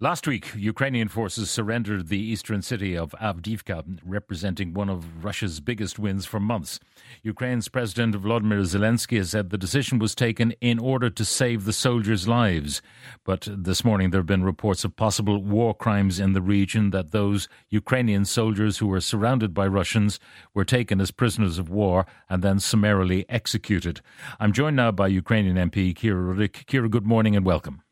[0.00, 5.98] Last week, Ukrainian forces surrendered the eastern city of Avdiivka, representing one of Russia's biggest
[5.98, 6.78] wins for months.
[7.24, 11.72] Ukraine's President Volodymyr Zelensky has said the decision was taken in order to save the
[11.72, 12.80] soldiers' lives.
[13.24, 17.10] But this morning, there have been reports of possible war crimes in the region that
[17.10, 20.20] those Ukrainian soldiers who were surrounded by Russians
[20.54, 24.00] were taken as prisoners of war and then summarily executed.
[24.38, 26.66] I'm joined now by Ukrainian MP Kira Rudik.
[26.66, 27.82] Kira, good morning and welcome.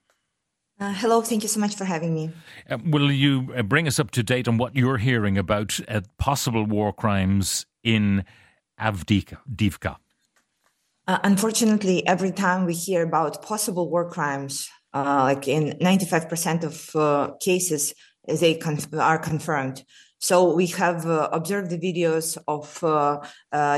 [0.79, 2.30] Uh, hello, thank you so much for having me.
[2.69, 6.03] Uh, will you uh, bring us up to date on what you're hearing about uh,
[6.19, 8.25] possible war crimes in
[8.79, 9.97] Avdiivka?
[11.09, 17.41] Uh, unfortunately, every time we hear about possible war crimes, uh, like in 95% of
[17.41, 17.95] cases,
[18.29, 19.83] they conf- are confirmed.
[20.19, 22.83] So we have observed the videos of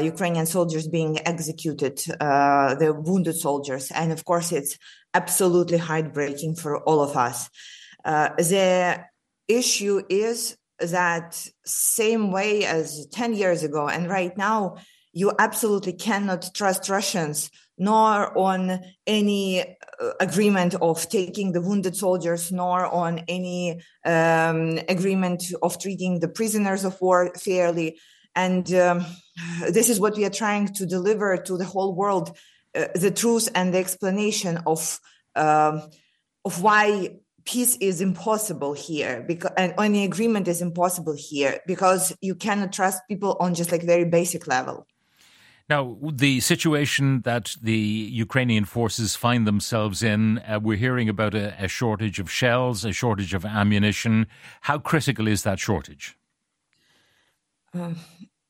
[0.03, 4.79] Ukrainian soldiers being executed, the wounded soldiers, and of course, it's
[5.15, 7.49] absolutely heartbreaking for all of us.
[8.05, 9.05] Uh, the
[9.49, 14.77] issue is that same way as 10 years ago and right now,
[15.13, 22.51] you absolutely cannot trust Russians nor on any uh, agreement of taking the wounded soldiers,
[22.51, 27.99] nor on any um, agreement of treating the prisoners of war fairly.
[28.35, 29.07] And um,
[29.71, 32.37] this is what we are trying to deliver to the whole world
[32.95, 35.01] the truth and the explanation of
[35.35, 35.83] um,
[36.45, 37.11] of why
[37.45, 43.03] peace is impossible here because and any agreement is impossible here because you cannot trust
[43.09, 44.87] people on just like very basic level
[45.69, 51.55] now, the situation that the Ukrainian forces find themselves in, uh, we're hearing about a,
[51.63, 54.29] a, shortage of shells, a shortage of ammunition.
[54.63, 56.17] How critical is that shortage?
[57.75, 57.93] Uh,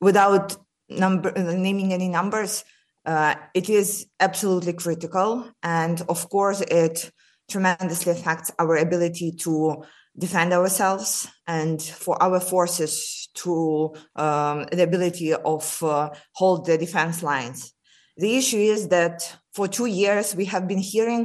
[0.01, 0.57] without
[0.89, 2.65] number, naming any numbers,
[3.09, 5.51] uh, it is absolutely critical.
[5.63, 7.11] And of course, it
[7.49, 9.83] tremendously affects our ability to
[10.19, 17.23] defend ourselves and for our forces to um, the ability of uh, hold the defense
[17.23, 17.73] lines.
[18.19, 21.25] The issue is that for two years we have been hearing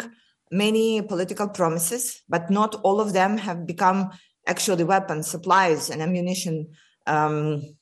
[0.51, 4.11] many political promises, but not all of them have become
[4.47, 6.69] actually weapons, supplies, and ammunition
[7.07, 7.75] um,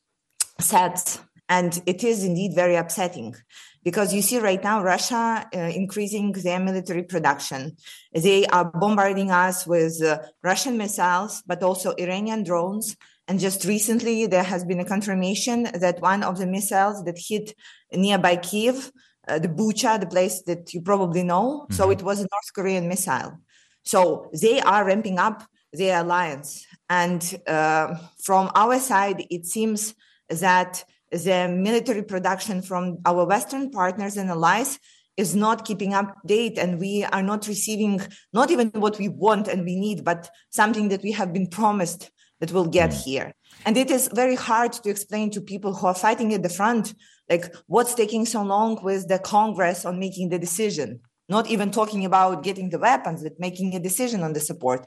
[0.59, 1.19] sets.
[1.47, 3.35] And it is indeed very upsetting
[3.83, 7.77] because you see right now Russia uh, increasing their military production.
[8.13, 12.95] They are bombarding us with uh, Russian missiles, but also Iranian drones.
[13.27, 17.53] And just recently, there has been a confirmation that one of the missiles that hit
[17.93, 18.91] nearby Kiev,
[19.27, 21.73] uh, the Bucha, the place that you probably know, mm-hmm.
[21.73, 23.37] so it was a North Korean missile.
[23.83, 25.43] So they are ramping up
[25.73, 26.65] their alliance.
[26.89, 29.95] And uh, from our side, it seems
[30.29, 34.79] that the military production from our Western partners and allies
[35.17, 38.01] is not keeping up date and we are not receiving
[38.33, 42.09] not even what we want and we need, but something that we have been promised
[42.39, 43.03] that we'll get mm.
[43.03, 43.33] here.
[43.65, 46.93] And it is very hard to explain to people who are fighting at the front,
[47.29, 52.03] like what's taking so long with the Congress on making the decision not even talking
[52.11, 54.81] about getting the weapons, but making a decision on the support.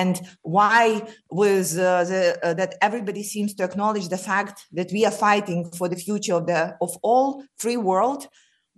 [0.00, 0.82] And why
[1.42, 5.60] was uh, the, uh, that everybody seems to acknowledge the fact that we are fighting
[5.78, 7.26] for the future of the of all
[7.62, 8.22] free world.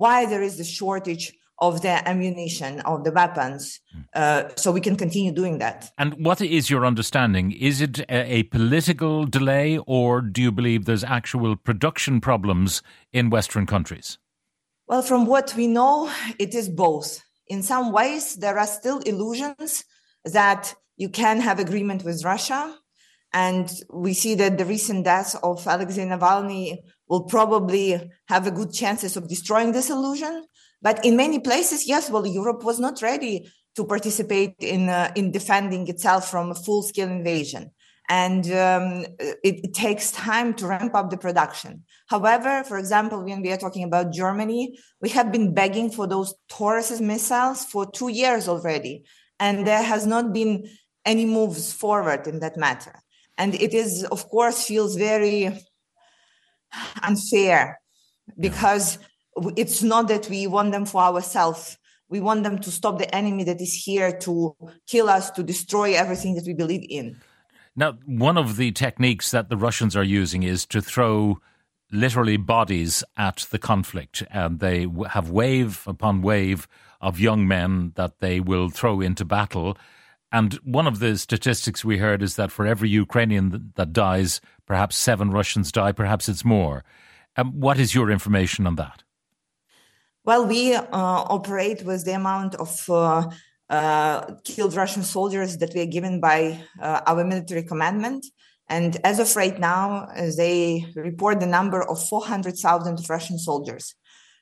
[0.04, 1.26] Why there is the shortage
[1.60, 3.80] of the ammunition of the weapons,
[4.14, 5.90] uh, so we can continue doing that.
[5.98, 7.50] And what is your understanding?
[7.50, 13.28] Is it a, a political delay, or do you believe there's actual production problems in
[13.28, 14.18] Western countries?
[14.88, 17.20] Well, from what we know, it is both.
[17.46, 19.84] In some ways, there are still illusions
[20.24, 22.74] that you can have agreement with Russia.
[23.34, 28.72] And we see that the recent death of Alexei Navalny will probably have a good
[28.72, 30.46] chances of destroying this illusion.
[30.80, 35.32] But in many places, yes, well, Europe was not ready to participate in, uh, in
[35.32, 37.72] defending itself from a full scale invasion
[38.08, 41.84] and um, it, it, takes time to ramp up the production.
[42.06, 46.34] However, for example, when we are talking about Germany, we have been begging for those
[46.48, 49.04] Taurus missiles for two years already,
[49.38, 50.68] and there has not been
[51.04, 53.02] any moves forward in that matter.
[53.36, 55.58] And it is, of course, feels very
[57.02, 57.80] unfair
[58.38, 58.98] because
[59.56, 61.78] it's not that we want them for ourselves.
[62.08, 64.56] We want them to stop the enemy that is here to
[64.86, 67.20] kill us, to destroy everything that we believe in.
[67.78, 71.38] Now, one of the techniques that the Russians are using is to throw
[71.92, 74.24] literally bodies at the conflict.
[74.32, 76.66] And they have wave upon wave
[77.00, 79.78] of young men that they will throw into battle.
[80.32, 84.96] And one of the statistics we heard is that for every Ukrainian that dies, perhaps
[84.96, 86.82] seven Russians die, perhaps it's more.
[87.36, 89.04] Um, what is your information on that?
[90.24, 93.30] Well, we uh, operate with the amount of uh,
[94.44, 98.26] killed Russian soldiers that we are given by uh, our military commandment.
[98.68, 103.94] And as of right now, they report the number of 400,000 Russian soldiers.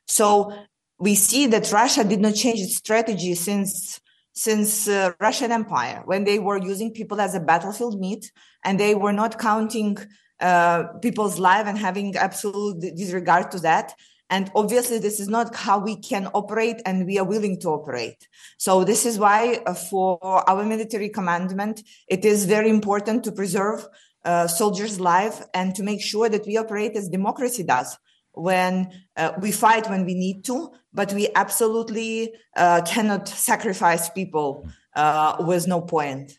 [0.07, 0.53] So
[0.99, 4.01] we see that Russia did not change its strategy since
[4.33, 8.31] since uh, Russian Empire when they were using people as a battlefield meat
[8.65, 9.97] and they were not counting
[10.41, 13.95] uh, people's life and having absolute disregard to that.
[14.29, 18.27] And obviously, this is not how we can operate, and we are willing to operate.
[18.59, 20.19] So this is why, uh, for
[20.51, 23.87] our military commandment, it is very important to preserve
[24.25, 27.97] uh, soldiers' life and to make sure that we operate as democracy does
[28.33, 34.69] when uh, we fight when we need to, but we absolutely uh, cannot sacrifice people
[34.95, 36.39] uh, with no point.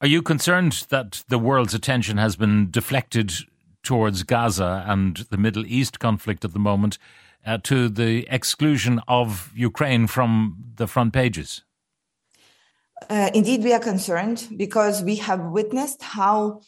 [0.00, 3.32] Are you concerned that the world's attention has been deflected
[3.88, 6.98] towards Gaza and the Middle East conflict at the moment
[7.46, 11.62] uh, to the exclusion of Ukraine from the front pages?
[13.08, 16.60] Uh, indeed, we are concerned because we have witnessed how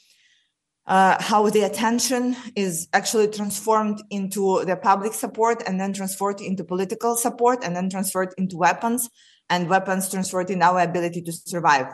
[0.87, 6.65] uh, how the attention is actually transformed into the public support and then transferred into
[6.65, 9.11] political support and then transferred into weapons
[9.51, 11.89] and weapons transferred in our ability to survive.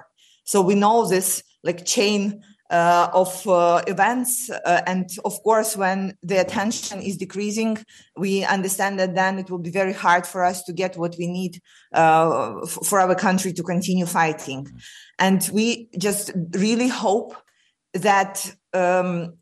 [0.45, 4.51] So we know this like chain uh, of uh, events.
[4.51, 7.79] Uh, and of course, when the attention is decreasing,
[8.17, 11.27] we understand that then it will be very hard for us to get what we
[11.27, 11.61] need
[11.95, 14.69] uh, f- for our country to continue fighting.
[15.19, 17.37] And we just really hope
[17.95, 19.35] that um,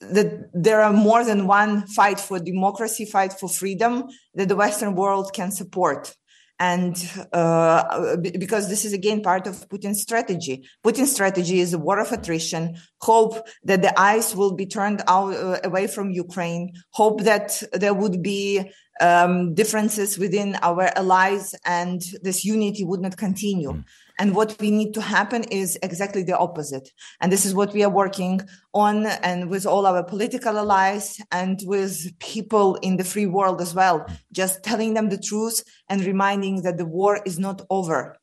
[0.00, 4.04] that there are more than one fight for democracy, fight for freedom
[4.34, 6.16] that the Western world can support.
[6.60, 6.94] And
[7.32, 10.68] uh, because this is again part of Putin's strategy.
[10.84, 15.34] Putin's strategy is a war of attrition, hope that the eyes will be turned out,
[15.34, 18.70] uh, away from Ukraine, hope that there would be
[19.00, 23.72] um, differences within our allies and this unity would not continue.
[23.72, 23.84] Mm.
[24.18, 26.90] And what we need to happen is exactly the opposite.
[27.22, 28.42] And this is what we are working
[28.74, 33.74] on and with all our political allies and with people in the free world as
[33.74, 38.18] well, just telling them the truth and reminding that the war is not over.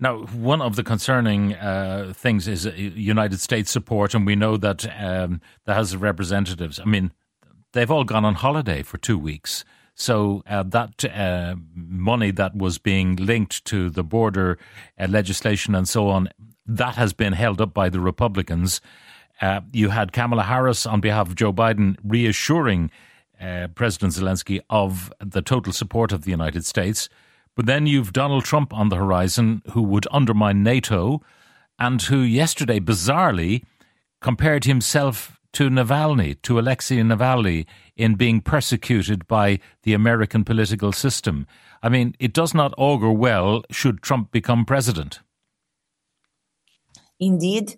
[0.00, 4.56] Now, one of the concerning uh, things is uh, United States support, and we know
[4.56, 7.12] that um, the House of Representatives, I mean,
[7.72, 9.64] they've all gone on holiday for two weeks.
[9.94, 14.58] So uh, that uh, money that was being linked to the border
[14.98, 16.28] uh, legislation and so on,
[16.66, 18.80] that has been held up by the Republicans.
[19.40, 22.90] Uh, you had Kamala Harris on behalf of Joe Biden reassuring
[23.74, 27.10] President Zelensky of the total support of the United States.
[27.56, 31.22] But then you've Donald Trump on the horizon who would undermine NATO
[31.78, 33.62] and who yesterday bizarrely
[34.20, 37.64] compared himself to Navalny, to Alexei Navalny,
[37.96, 41.46] in being persecuted by the American political system.
[41.82, 45.20] I mean, it does not augur well should Trump become president.
[47.20, 47.76] Indeed,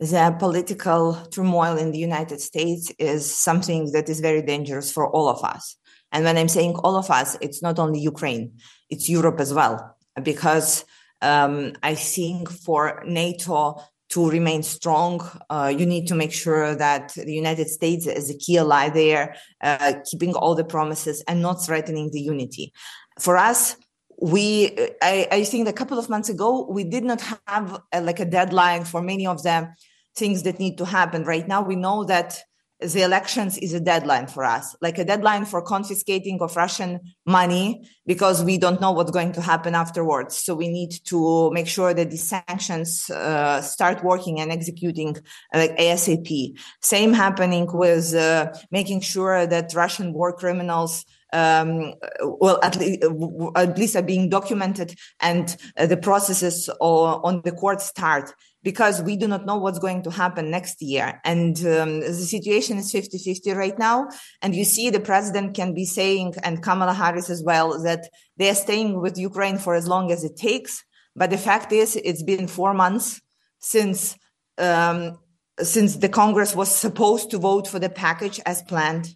[0.00, 5.28] the political turmoil in the United States is something that is very dangerous for all
[5.28, 5.76] of us.
[6.12, 8.52] And when I'm saying all of us, it's not only Ukraine,
[8.90, 9.96] it's Europe as well.
[10.22, 10.84] Because
[11.22, 17.14] um, I think for NATO to remain strong, uh, you need to make sure that
[17.14, 21.64] the United States is a key ally there, uh, keeping all the promises and not
[21.64, 22.74] threatening the unity.
[23.18, 23.76] For us,
[24.20, 28.20] we, I, I, think a couple of months ago, we did not have a, like
[28.20, 29.74] a deadline for many of the
[30.14, 31.24] things that need to happen.
[31.24, 32.38] Right now, we know that
[32.84, 37.88] the elections is a deadline for us, like a deadline for confiscating of Russian money
[38.06, 40.36] because we don't know what's going to happen afterwards.
[40.36, 45.16] So we need to make sure that these sanctions uh, start working and executing
[45.54, 46.56] like ASAP.
[46.80, 53.78] Same happening with uh, making sure that Russian war criminals um, well, at, le- at,
[53.78, 59.26] least are being documented and uh, the processes on the court start because we do
[59.26, 61.20] not know what's going to happen next year.
[61.24, 64.08] And um, the situation is 50 50 right now.
[64.40, 68.54] And you see, the president can be saying, and Kamala Harris as well, that they're
[68.54, 70.84] staying with Ukraine for as long as it takes.
[71.16, 73.20] But the fact is, it's been four months
[73.58, 74.16] since.
[74.58, 75.18] Um,
[75.60, 79.14] since the Congress was supposed to vote for the package as planned,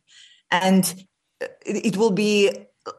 [0.51, 0.95] and
[1.41, 2.51] it will be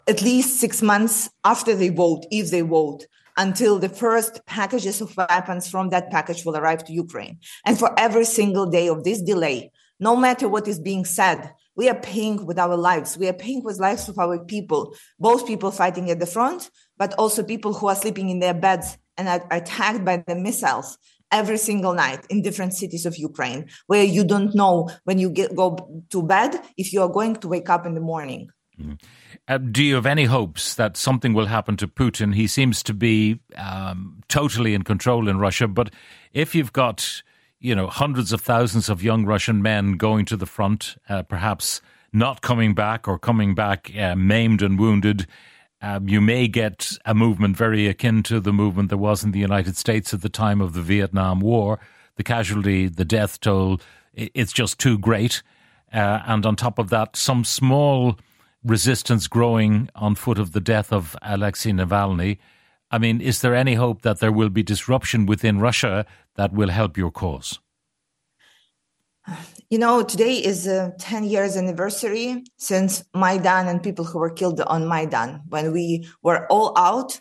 [0.08, 3.06] at least six months after they vote, if they vote,
[3.38, 7.40] until the first packages of weapons from that package will arrive to Ukraine.
[7.66, 11.90] And for every single day of this delay, no matter what is being said, we
[11.90, 13.18] are paying with our lives.
[13.18, 17.14] We are paying with lives of our people, both people fighting at the front, but
[17.16, 20.98] also people who are sleeping in their beds and are attacked by the missiles
[21.32, 25.56] every single night in different cities of Ukraine, where you don't know when you get,
[25.56, 28.50] go to bed if you are going to wake up in the morning.
[28.80, 29.00] Mm.
[29.48, 32.36] Uh, do you have any hopes that something will happen to Putin?
[32.36, 35.94] He seems to be um, totally in control in Russia, but
[36.34, 37.24] if you've got
[37.60, 41.82] you know hundreds of thousands of young Russian men going to the front, uh, perhaps
[42.14, 45.28] not coming back or coming back uh, maimed and wounded,
[45.88, 49.40] um, you may get a movement very akin to the movement there was in the
[49.40, 51.80] United States at the time of the Vietnam War.
[52.18, 53.80] The casualty, the death toll,
[54.14, 55.42] it's just too great.
[55.94, 58.20] Uh, and on top of that, some small
[58.66, 62.38] resistance growing on foot of the death of Alexei Navalny.
[62.92, 66.70] I mean, is there any hope that there will be disruption within Russia that will
[66.70, 67.60] help your cause?
[69.70, 74.62] You know, today is a 10 years anniversary since Maidan and people who were killed
[74.62, 77.20] on Maidan, when we were all out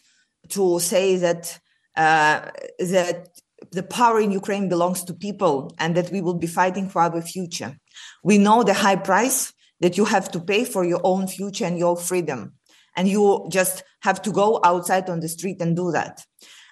[0.51, 1.59] to say that
[1.97, 2.49] uh,
[2.79, 3.29] that
[3.73, 7.21] the power in Ukraine belongs to people and that we will be fighting for our
[7.21, 7.77] future.
[8.23, 11.77] We know the high price that you have to pay for your own future and
[11.77, 12.53] your freedom.
[12.95, 16.25] And you just have to go outside on the street and do that.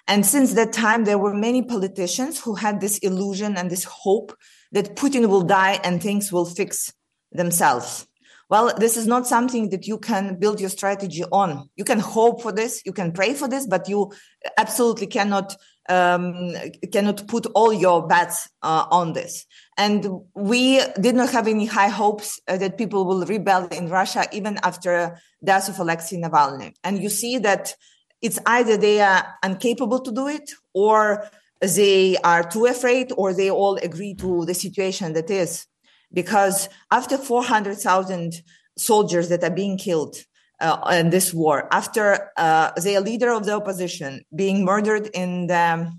[0.07, 4.33] And since that time, there were many politicians who had this illusion and this hope
[4.71, 6.91] that Putin will die and things will fix
[7.31, 8.07] themselves.
[8.47, 11.69] Well, this is not something that you can build your strategy on.
[11.75, 14.11] You can hope for this, you can pray for this, but you
[14.57, 15.55] absolutely cannot
[15.87, 16.51] um,
[16.91, 19.45] cannot put all your bets uh, on this.
[19.77, 24.25] And we did not have any high hopes uh, that people will rebel in Russia
[24.31, 26.73] even after death of Alexei Navalny.
[26.83, 27.75] And you see that
[28.21, 31.29] it's either they are incapable to do it or
[31.61, 35.65] they are too afraid or they all agree to the situation that is.
[36.13, 38.41] Because after 400,000
[38.77, 40.17] soldiers that are being killed,
[40.61, 45.91] uh, in this war after uh, the leader of the opposition being murdered in the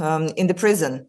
[0.00, 1.06] um, in the prison.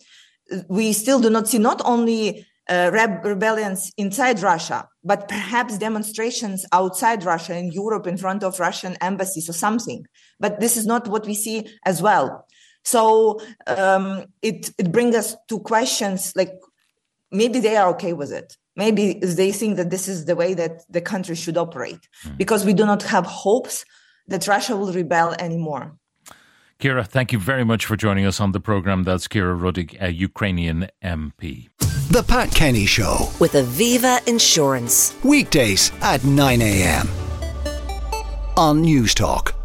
[0.68, 7.24] We still do not see not only uh, rebellions inside Russia, but perhaps demonstrations outside
[7.24, 10.06] Russia in Europe in front of Russian embassies or something.
[10.39, 12.46] But this is not what we see as well.
[12.83, 16.53] So um, it it brings us to questions like
[17.31, 20.74] maybe they are okay with it maybe they think that this is the way that
[20.89, 22.38] the country should operate mm.
[22.38, 23.86] because we do not have hopes
[24.31, 25.86] that Russia will rebel anymore.
[26.79, 29.03] Kira, thank you very much for joining us on the program.
[29.03, 31.67] That's Kira Rudik, a Ukrainian MP.
[32.09, 35.13] The Pat Kenny Show with Aviva Insurance.
[35.24, 37.07] Weekdays at 9 a.m.
[38.55, 39.59] on Newstalk.